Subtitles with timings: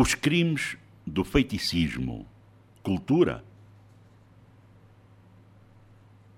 [0.00, 2.24] Os crimes do feiticismo.
[2.84, 3.44] Cultura?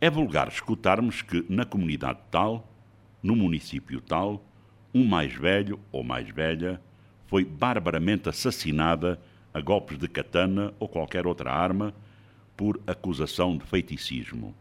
[0.00, 2.68] É vulgar escutarmos que na comunidade tal,
[3.22, 4.44] no município tal,
[4.92, 6.82] um mais velho ou mais velha
[7.28, 9.22] foi barbaramente assassinada
[9.54, 11.94] a golpes de katana ou qualquer outra arma
[12.56, 14.52] por acusação de feiticismo.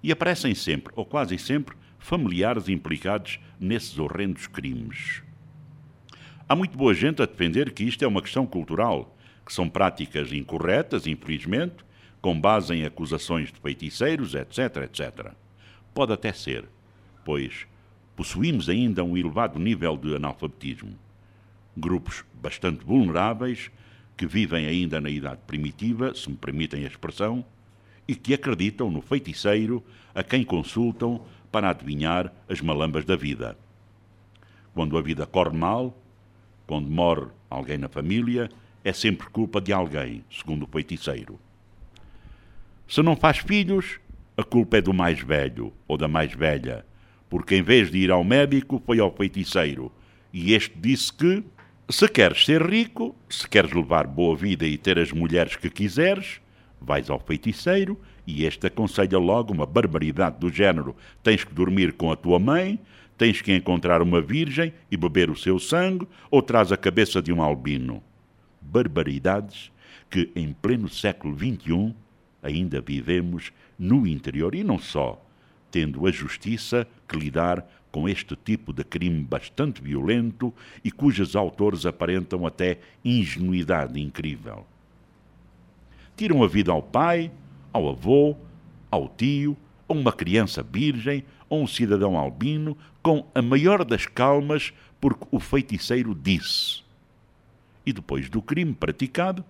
[0.00, 5.26] E aparecem sempre, ou quase sempre, familiares implicados nesses horrendos crimes.
[6.50, 9.14] Há muito boa gente a defender que isto é uma questão cultural,
[9.44, 11.84] que são práticas incorretas, infelizmente,
[12.22, 15.32] com base em acusações de feiticeiros, etc, etc.
[15.92, 16.64] Pode até ser,
[17.22, 17.66] pois
[18.16, 20.98] possuímos ainda um elevado nível de analfabetismo.
[21.76, 23.70] Grupos bastante vulneráveis
[24.16, 27.44] que vivem ainda na idade primitiva, se me permitem a expressão,
[28.08, 31.20] e que acreditam no feiticeiro a quem consultam
[31.52, 33.54] para adivinhar as malambas da vida.
[34.72, 35.94] Quando a vida corre mal,
[36.68, 38.50] quando morre alguém na família,
[38.84, 41.40] é sempre culpa de alguém, segundo o feiticeiro.
[42.86, 43.98] Se não faz filhos,
[44.36, 46.84] a culpa é do mais velho ou da mais velha,
[47.30, 49.90] porque em vez de ir ao médico, foi ao feiticeiro.
[50.30, 51.42] E este disse que,
[51.88, 56.38] se queres ser rico, se queres levar boa vida e ter as mulheres que quiseres,
[56.80, 62.12] vais ao feiticeiro e este aconselha logo uma barbaridade do género: tens que dormir com
[62.12, 62.78] a tua mãe,
[63.16, 67.32] tens que encontrar uma virgem e beber o seu sangue, ou traz a cabeça de
[67.32, 68.02] um albino.
[68.60, 69.72] Barbaridades
[70.10, 71.94] que, em pleno século XXI,
[72.42, 75.22] ainda vivemos no interior e não só,
[75.70, 80.52] tendo a justiça que lidar com este tipo de crime bastante violento
[80.84, 84.66] e cujos autores aparentam até ingenuidade incrível.
[86.18, 87.30] Tiram a vida ao pai,
[87.72, 88.36] ao avô,
[88.90, 89.56] ao tio,
[89.88, 95.38] a uma criança virgem, ou um cidadão albino com a maior das calmas, porque o
[95.38, 96.82] feiticeiro disse.
[97.86, 99.44] E depois do crime praticado,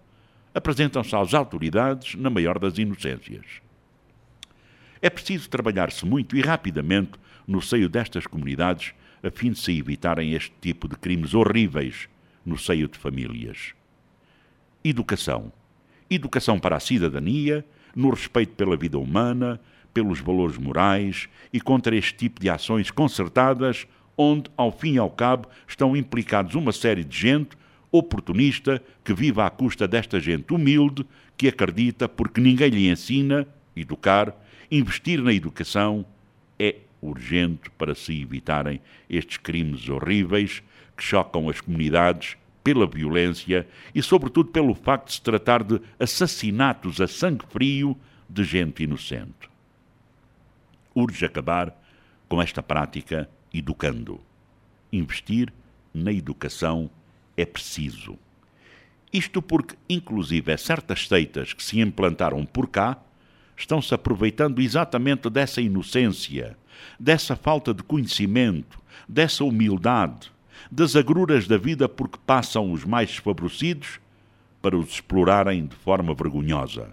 [0.55, 3.63] apresentam-se às autoridades na maior das inocências.
[5.01, 7.13] É preciso trabalhar-se muito e rapidamente
[7.47, 8.93] no seio destas comunidades
[9.23, 12.11] a fim de se evitarem este tipo de crimes horríveis
[12.45, 13.73] no seio de famílias.
[14.85, 15.51] Educação.
[16.11, 17.65] Educação para a cidadania,
[17.95, 19.61] no respeito pela vida humana,
[19.93, 23.87] pelos valores morais e contra este tipo de ações concertadas,
[24.17, 27.57] onde, ao fim e ao cabo, estão implicados uma série de gente
[27.91, 31.05] oportunista que vive à custa desta gente humilde
[31.37, 34.35] que acredita, porque ninguém lhe ensina, educar,
[34.71, 36.05] investir na educação
[36.59, 40.63] é urgente para se evitarem estes crimes horríveis
[40.97, 47.01] que chocam as comunidades pela violência e, sobretudo, pelo facto de se tratar de assassinatos
[47.01, 47.97] a sangue frio
[48.29, 49.49] de gente inocente
[50.99, 51.73] urge acabar
[52.29, 54.21] com esta prática educando.
[54.93, 55.53] Investir
[55.95, 56.91] na educação
[57.37, 58.19] é preciso.
[59.13, 62.99] Isto porque, inclusive, certas seitas que se implantaram por cá
[63.57, 66.57] estão-se aproveitando exatamente dessa inocência,
[66.99, 70.31] dessa falta de conhecimento, dessa humildade,
[70.71, 74.01] das agruras da vida porque passam os mais desfavorecidos
[74.61, 76.91] para os explorarem de forma vergonhosa.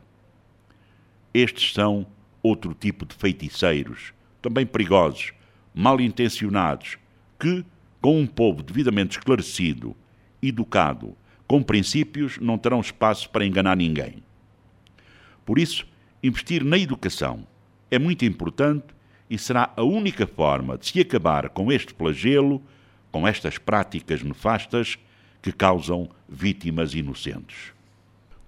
[1.34, 2.06] Estes são
[2.42, 5.34] outro tipo de feiticeiros, também perigosos,
[5.74, 6.98] mal intencionados,
[7.40, 7.66] que,
[8.02, 9.96] com um povo devidamente esclarecido,
[10.42, 11.18] educado,
[11.48, 14.24] com princípios, não terão espaço para enganar ninguém.
[15.46, 15.86] Por isso,
[16.24, 17.46] investir na educação
[17.92, 18.86] é muito importante
[19.30, 22.62] e será a única forma de se acabar com este flagelo,
[23.16, 25.00] com estas práticas nefastas
[25.42, 27.72] que causam vítimas inocentes.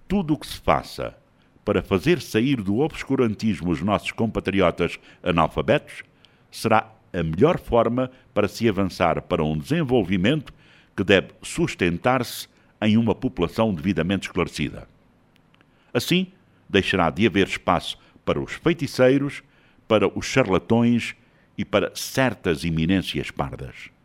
[0.10, 1.16] Tudo o que se faça
[1.64, 6.04] para fazer sair do obscurantismo os nossos compatriotas analfabetos
[6.52, 10.54] será a melhor forma para se avançar para um desenvolvimento
[10.98, 12.50] que deve sustentar-se
[12.82, 14.86] em uma população devidamente esclarecida.
[15.94, 16.28] Assim,
[16.68, 19.42] deixará de haver espaço para os feiticeiros,
[19.88, 21.16] para os charlatões
[21.58, 23.96] e para certas iminências pardas.